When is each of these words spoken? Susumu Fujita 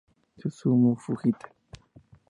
Susumu 0.39 0.89
Fujita 1.03 1.47